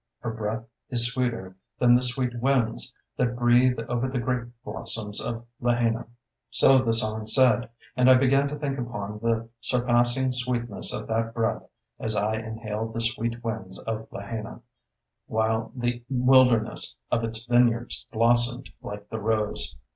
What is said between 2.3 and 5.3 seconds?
winds That breathe over the grape blossoms